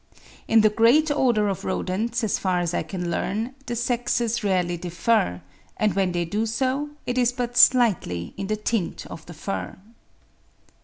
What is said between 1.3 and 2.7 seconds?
of Rodents, as far